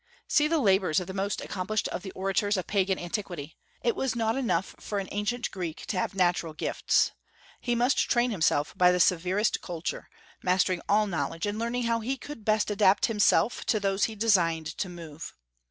[0.27, 3.55] See the labors of the most accomplished of the orators of Pagan antiquity.
[3.83, 7.11] It was not enough for an ancient Greek to have natural gifts;
[7.59, 10.09] he must train himself by the severest culture,
[10.41, 14.75] mastering all knowledge, and learning how he could best adapt himself to those he designed
[14.79, 15.35] to move.